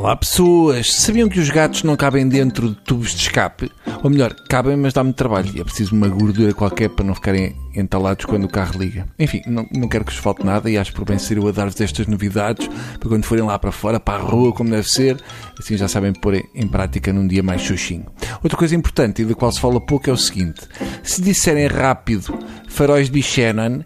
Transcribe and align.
Olá 0.00 0.16
pessoas! 0.16 0.94
Sabiam 0.94 1.28
que 1.28 1.38
os 1.38 1.50
gatos 1.50 1.82
não 1.82 1.94
cabem 1.94 2.26
dentro 2.26 2.70
de 2.70 2.74
tubos 2.76 3.10
de 3.10 3.20
escape? 3.20 3.70
Ou 4.02 4.08
melhor, 4.08 4.34
cabem, 4.48 4.74
mas 4.74 4.94
dá 4.94 5.04
muito 5.04 5.16
trabalho 5.16 5.52
e 5.54 5.60
é 5.60 5.62
preciso 5.62 5.94
uma 5.94 6.08
gordura 6.08 6.54
qualquer 6.54 6.88
para 6.88 7.04
não 7.04 7.14
ficarem 7.14 7.54
entalados 7.76 8.24
quando 8.24 8.44
o 8.44 8.48
carro 8.48 8.78
liga. 8.78 9.06
Enfim, 9.18 9.42
não, 9.46 9.68
não 9.70 9.88
quero 9.88 10.06
que 10.06 10.12
vos 10.12 10.18
falte 10.18 10.42
nada 10.42 10.70
e 10.70 10.78
acho 10.78 10.94
por 10.94 11.04
bem 11.04 11.18
ser 11.18 11.36
eu 11.36 11.46
a 11.46 11.52
dar-vos 11.52 11.78
estas 11.78 12.06
novidades 12.06 12.66
para 12.98 13.10
quando 13.10 13.24
forem 13.24 13.44
lá 13.44 13.58
para 13.58 13.70
fora, 13.70 14.00
para 14.00 14.22
a 14.22 14.26
rua, 14.26 14.54
como 14.54 14.70
deve 14.70 14.88
ser, 14.88 15.22
assim 15.58 15.76
já 15.76 15.86
sabem 15.86 16.14
pôr 16.14 16.34
em 16.54 16.66
prática 16.66 17.12
num 17.12 17.28
dia 17.28 17.42
mais 17.42 17.60
xoxinho. 17.60 18.06
Outra 18.42 18.56
coisa 18.56 18.74
importante 18.74 19.20
e 19.20 19.26
da 19.26 19.34
qual 19.34 19.52
se 19.52 19.60
fala 19.60 19.78
pouco 19.82 20.08
é 20.08 20.12
o 20.14 20.16
seguinte: 20.16 20.62
se 21.02 21.20
disserem 21.20 21.66
rápido 21.66 22.38
faróis 22.70 23.10
de 23.10 23.20
Buchanan, 23.20 23.84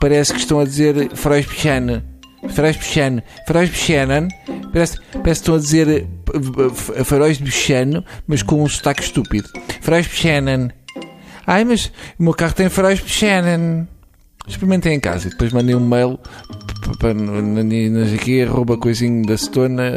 parece 0.00 0.32
que 0.32 0.38
estão 0.38 0.60
a 0.60 0.64
dizer 0.64 1.10
faróis 1.16 1.46
de 1.46 1.52
Buchanan. 1.52 2.04
Faróis 2.50 2.76
de 2.76 2.82
Buchanan. 2.84 3.22
Faróis 3.44 3.68
de 3.68 3.76
Buchanan 3.76 4.28
Parece, 4.78 5.00
parece 5.12 5.24
que 5.24 5.30
estão 5.30 5.54
a 5.56 5.58
dizer 5.58 6.06
uh, 6.32 7.04
faróis 7.04 7.38
de 7.38 7.44
Buchanan, 7.44 8.04
mas 8.28 8.44
com 8.44 8.62
um 8.62 8.68
sotaque 8.68 9.02
estúpido. 9.02 9.48
Faróis 9.80 10.06
Buchanan. 10.06 10.68
Ai, 11.44 11.64
mas 11.64 11.86
o 12.16 12.22
meu 12.22 12.32
carro 12.32 12.52
tem 12.52 12.68
faróis 12.68 13.00
Buchanan. 13.00 13.88
Experimentem 14.46 14.94
em 14.94 15.00
casa 15.00 15.26
e 15.26 15.30
depois 15.30 15.52
mandem 15.52 15.74
um 15.74 15.80
mail 15.80 16.16
para 17.00 17.10
aqui, 18.14 18.40
arroba 18.40 18.78
coisinho 18.78 19.26
da 19.26 19.36
Setona, 19.36 19.90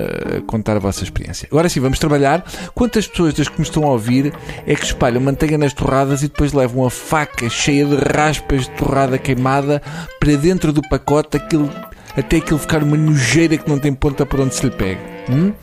contar 0.48 0.78
a 0.78 0.80
vossa 0.80 1.04
experiência. 1.04 1.48
Agora 1.52 1.70
sim, 1.70 1.80
vamos 1.80 2.00
trabalhar. 2.00 2.44
Quantas 2.74 3.08
pessoas 3.08 3.36
das 3.36 3.48
que 3.48 3.60
me 3.60 3.64
estão 3.64 3.84
a 3.84 3.92
ouvir 3.92 4.34
é 4.66 4.76
que 4.76 4.84
espalham 4.84 5.22
manteiga 5.22 5.60
nas 5.60 5.74
torradas 5.74 6.24
e 6.24 6.28
depois 6.28 6.54
levam 6.54 6.86
a 6.86 6.90
faca 6.90 7.48
cheia 7.50 7.86
de 7.86 7.96
raspas 7.96 8.64
de 8.64 8.72
torrada 8.72 9.20
queimada 9.20 9.80
para 10.20 10.36
dentro 10.36 10.74
do 10.74 10.82
pacote, 10.82 11.38
aquilo 11.38 11.70
até 12.16 12.38
aquilo 12.38 12.60
ficar 12.60 12.84
uma 12.84 12.98
nojeira 12.98 13.58
que 13.58 13.70
não 13.70 13.80
tem 13.80 13.94
ponta 13.94 14.26
para 14.26 14.42
onde 14.42 14.56
se 14.56 14.66
lhe 14.66 14.72
pega. 14.72 15.02
Hum? 15.30 15.54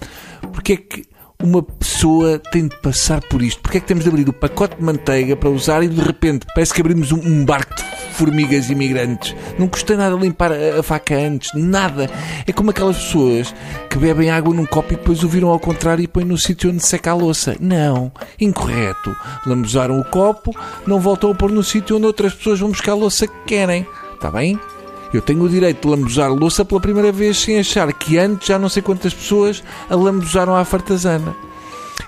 Porque 0.53 0.73
é 0.73 0.77
que 0.77 1.05
uma 1.43 1.63
pessoa 1.63 2.39
tem 2.51 2.67
de 2.67 2.77
passar 2.81 3.21
por 3.21 3.43
isto? 3.43 3.61
Porque 3.61 3.79
é 3.79 3.81
que 3.81 3.87
temos 3.87 4.05
de 4.05 4.11
abrir 4.11 4.29
o 4.29 4.33
pacote 4.33 4.77
de 4.77 4.83
manteiga 4.83 5.37
para 5.37 5.49
usar 5.49 5.83
e 5.83 5.89
de 5.89 6.01
repente 6.01 6.47
parece 6.55 6.75
que 6.75 6.81
abrimos 6.81 7.13
um, 7.13 7.21
um 7.21 7.45
barco 7.45 7.77
de 7.77 7.83
formigas 8.15 8.71
imigrantes? 8.71 9.37
Não 9.59 9.69
custa 9.69 9.97
nada 9.97 10.17
limpar 10.17 10.53
a, 10.53 10.81
a, 10.81 10.83
faca 10.83 11.15
antes, 11.15 11.53
nada. 11.55 12.11
É 12.47 12.53
como 12.53 12.71
aquelas 12.71 12.97
pessoas 12.97 13.55
que 13.89 13.99
bebem 13.99 14.31
água 14.31 14.53
num 14.53 14.67
copo 14.67 14.95
e 14.95 14.97
depois 14.97 15.23
o 15.23 15.29
viram 15.29 15.51
ao 15.51 15.61
contrário 15.61 16.03
e 16.03 16.09
põem 16.09 16.25
no 16.25 16.37
sítio 16.37 16.71
onde 16.71 16.85
seca 16.85 17.13
a 17.13 17.15
louça. 17.15 17.57
Não, 17.61 18.11
incorreto. 18.41 19.15
Lambuzaram 19.47 20.01
o 20.01 20.05
copo, 20.05 20.53
não 20.87 20.99
voltam 20.99 21.31
a 21.31 21.35
pôr 21.35 21.53
no 21.53 21.63
sítio 21.63 21.97
onde 21.97 22.07
outras 22.07 22.35
pessoas 22.35 22.59
vão 22.59 22.71
buscar 22.71 22.93
a 22.93 22.97
louça 22.97 23.29
que 23.29 23.45
querem. 23.47 23.87
Está 24.15 24.31
bem? 24.31 24.59
Eu 25.13 25.23
tenho 25.23 25.43
o 25.43 25.49
direito 25.49 25.83
de 25.83 25.89
lambuzar 25.89 26.31
louça 26.33 26.65
pela 26.65 26.81
primeira 26.81 27.11
vez 27.11 27.39
sem 27.39 27.59
achar 27.59 27.91
que 27.93 28.19
antes 28.19 28.49
já 28.49 28.59
não 28.59 28.69
sei 28.69 28.83
quantas 28.83 29.15
pessoas 29.15 29.63
a 29.89 29.97
lambuzaram 29.97 30.55
à 30.55 30.65
fartazana. 30.65 31.35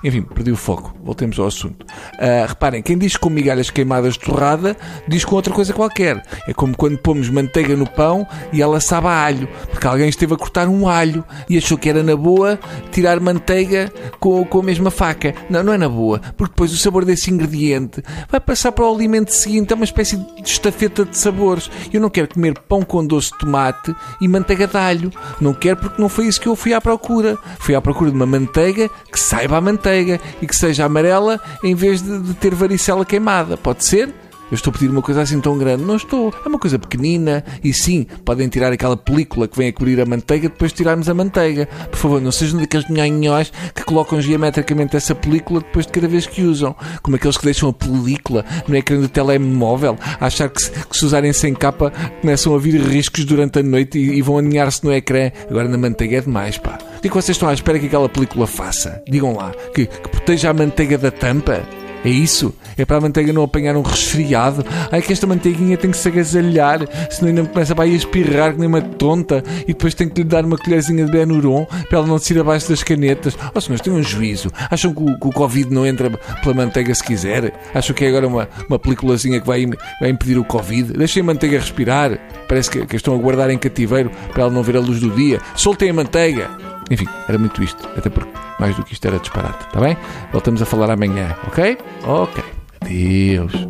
Enfim, 0.02 0.22
perdi 0.22 0.50
o 0.50 0.56
foco. 0.56 0.94
Voltemos 1.02 1.38
ao 1.38 1.46
assunto. 1.46 1.84
Uh, 2.14 2.46
reparem, 2.48 2.82
quem 2.82 2.96
diz 2.96 3.16
com 3.16 3.28
migalhas 3.28 3.70
queimadas 3.70 4.16
torrada, 4.16 4.76
diz 5.06 5.24
com 5.24 5.36
outra 5.36 5.52
coisa 5.52 5.72
qualquer. 5.72 6.22
É 6.48 6.54
como 6.54 6.76
quando 6.76 6.98
pomos 6.98 7.28
manteiga 7.28 7.76
no 7.76 7.86
pão 7.86 8.26
e 8.52 8.62
ela 8.62 8.80
sabe 8.80 9.08
a 9.08 9.24
alho. 9.24 9.48
Porque 9.70 9.86
alguém 9.86 10.08
esteve 10.08 10.34
a 10.34 10.38
cortar 10.38 10.68
um 10.68 10.88
alho 10.88 11.24
e 11.48 11.58
achou 11.58 11.76
que 11.76 11.88
era 11.88 12.02
na 12.02 12.16
boa 12.16 12.58
tirar 12.90 13.20
manteiga 13.20 13.92
com, 14.18 14.44
com 14.44 14.60
a 14.60 14.62
mesma 14.62 14.90
faca. 14.90 15.34
Não, 15.50 15.62
não 15.62 15.72
é 15.72 15.78
na 15.78 15.88
boa. 15.88 16.18
Porque 16.36 16.52
depois 16.52 16.72
o 16.72 16.78
sabor 16.78 17.04
desse 17.04 17.30
ingrediente 17.30 18.02
vai 18.30 18.40
passar 18.40 18.72
para 18.72 18.86
o 18.86 18.94
alimento 18.94 19.30
seguinte. 19.30 19.72
É 19.72 19.76
uma 19.76 19.84
espécie 19.84 20.16
de 20.16 20.48
estafeta 20.48 21.04
de 21.04 21.16
sabores. 21.16 21.70
Eu 21.92 22.00
não 22.00 22.08
quero 22.08 22.28
comer 22.28 22.58
pão 22.60 22.82
com 22.82 23.04
doce 23.04 23.32
de 23.32 23.38
tomate 23.38 23.94
e 24.20 24.26
manteiga 24.26 24.66
de 24.66 24.76
alho. 24.76 25.10
Não 25.40 25.52
quero 25.52 25.76
porque 25.76 26.00
não 26.00 26.08
foi 26.08 26.26
isso 26.26 26.40
que 26.40 26.46
eu 26.46 26.56
fui 26.56 26.72
à 26.72 26.80
procura. 26.80 27.36
Fui 27.58 27.74
à 27.74 27.82
procura 27.82 28.10
de 28.10 28.16
uma 28.16 28.26
manteiga 28.26 28.88
que 29.12 29.20
saiba 29.20 29.58
a 29.58 29.60
manteiga 29.60 29.89
manteiga 29.90 30.20
e 30.40 30.46
que 30.46 30.54
seja 30.54 30.84
amarela 30.84 31.40
em 31.62 31.74
vez 31.74 32.00
de, 32.00 32.18
de 32.20 32.34
ter 32.34 32.54
varicela 32.54 33.04
queimada. 33.04 33.56
Pode 33.56 33.84
ser? 33.84 34.14
Eu 34.50 34.54
estou 34.54 34.70
a 34.70 34.74
pedir 34.74 34.90
uma 34.90 35.02
coisa 35.02 35.22
assim 35.22 35.40
tão 35.40 35.56
grande. 35.56 35.84
Não 35.84 35.96
estou. 35.96 36.34
É 36.44 36.48
uma 36.48 36.58
coisa 36.58 36.78
pequenina. 36.78 37.44
E 37.62 37.72
sim, 37.72 38.06
podem 38.24 38.48
tirar 38.48 38.72
aquela 38.72 38.96
película 38.96 39.46
que 39.46 39.56
vem 39.56 39.68
a 39.68 39.72
cobrir 39.72 40.00
a 40.00 40.06
manteiga 40.06 40.48
depois 40.48 40.72
de 40.72 40.78
tirarmos 40.78 41.08
a 41.08 41.14
manteiga. 41.14 41.66
Por 41.90 41.96
favor, 41.96 42.20
não 42.20 42.32
sejam 42.32 42.58
daqueles 42.58 42.88
nhonhós 42.88 43.52
que 43.74 43.84
colocam 43.84 44.20
geometricamente 44.20 44.96
essa 44.96 45.14
película 45.14 45.60
depois 45.60 45.86
de 45.86 45.92
cada 45.92 46.08
vez 46.08 46.26
que 46.26 46.42
usam. 46.42 46.74
Como 47.02 47.16
aqueles 47.16 47.36
que 47.36 47.44
deixam 47.44 47.68
a 47.68 47.72
película 47.72 48.44
no 48.66 48.76
ecrã 48.76 49.00
do 49.00 49.08
telemóvel 49.08 49.96
a 50.20 50.26
achar 50.26 50.48
que 50.48 50.62
se, 50.62 50.70
que 50.70 50.96
se 50.96 51.04
usarem 51.04 51.32
sem 51.32 51.54
capa 51.54 51.92
começam 52.20 52.54
a 52.54 52.58
vir 52.58 52.80
riscos 52.80 53.24
durante 53.24 53.60
a 53.60 53.62
noite 53.62 53.98
e, 53.98 54.18
e 54.18 54.22
vão 54.22 54.38
aninhar-se 54.38 54.84
no 54.84 54.92
ecrã. 54.92 55.30
Agora 55.48 55.68
na 55.68 55.78
manteiga 55.78 56.18
é 56.18 56.20
demais, 56.20 56.58
pá. 56.58 56.78
O 56.96 57.00
que 57.00 57.08
é 57.08 57.10
vocês 57.10 57.36
estão 57.36 57.48
à 57.48 57.54
espera 57.54 57.78
que 57.78 57.86
aquela 57.86 58.08
película 58.08 58.46
faça? 58.46 59.02
Digam 59.08 59.34
lá. 59.34 59.52
Que, 59.74 59.86
que 59.86 60.08
proteja 60.08 60.50
a 60.50 60.54
manteiga 60.54 60.98
da 60.98 61.10
tampa? 61.10 61.62
É 62.04 62.08
isso? 62.08 62.54
É 62.76 62.84
para 62.84 62.96
a 62.96 63.00
manteiga 63.00 63.32
não 63.32 63.42
apanhar 63.42 63.76
um 63.76 63.82
resfriado? 63.82 64.64
Ai 64.90 65.02
que 65.02 65.12
esta 65.12 65.26
manteiguinha 65.26 65.76
tem 65.76 65.90
que 65.90 65.96
se 65.96 66.08
agasalhar, 66.08 66.80
senão 67.10 67.28
ainda 67.28 67.44
começa 67.44 67.74
a 67.80 67.86
espirrar 67.86 68.52
que 68.52 68.58
nem 68.58 68.68
uma 68.68 68.80
tonta 68.80 69.42
e 69.62 69.68
depois 69.68 69.94
tem 69.94 70.08
que 70.08 70.22
lhe 70.22 70.28
dar 70.28 70.44
uma 70.44 70.56
colherzinha 70.56 71.04
de 71.04 71.10
Benuron 71.10 71.66
para 71.88 71.98
ela 71.98 72.06
não 72.06 72.18
se 72.18 72.32
ir 72.32 72.40
abaixo 72.40 72.68
das 72.70 72.82
canetas. 72.82 73.36
Oh 73.54 73.60
senhores, 73.60 73.82
tenham 73.82 73.98
um 73.98 74.02
juízo. 74.02 74.50
Acham 74.70 74.94
que 74.94 75.02
o, 75.02 75.18
que 75.18 75.28
o, 75.28 75.30
Covid 75.30 75.72
não 75.72 75.86
entra 75.86 76.10
pela 76.42 76.54
manteiga 76.54 76.94
se 76.94 77.04
quiser? 77.04 77.52
Acham 77.74 77.94
que 77.94 78.04
é 78.04 78.08
agora 78.08 78.26
uma, 78.26 78.48
uma 78.68 78.78
peliculazinha 78.78 79.40
que 79.40 79.46
vai, 79.46 79.66
vai 80.00 80.10
impedir 80.10 80.38
o 80.38 80.44
Covid? 80.44 80.92
Deixem 80.94 81.22
a 81.22 81.24
manteiga 81.24 81.58
respirar. 81.58 82.18
Parece 82.48 82.70
que, 82.70 82.86
que 82.86 82.96
estão 82.96 83.14
a 83.14 83.18
guardar 83.18 83.50
em 83.50 83.58
cativeiro 83.58 84.10
para 84.32 84.44
ela 84.44 84.52
não 84.52 84.62
ver 84.62 84.76
a 84.76 84.80
luz 84.80 85.00
do 85.00 85.10
dia. 85.10 85.40
Soltem 85.54 85.90
a 85.90 85.94
manteiga. 85.94 86.50
Enfim, 86.90 87.06
era 87.28 87.38
muito 87.38 87.62
isto. 87.62 87.88
Até 87.96 88.10
porque 88.10 88.49
mais 88.60 88.76
do 88.76 88.84
que 88.84 88.92
isto 88.92 89.06
era 89.08 89.18
disparate, 89.18 89.66
está 89.66 89.80
bem? 89.80 89.96
Voltamos 90.30 90.60
a 90.60 90.66
falar 90.66 90.90
amanhã, 90.90 91.34
ok? 91.48 91.78
Ok. 92.04 92.44
Adeus. 92.82 93.69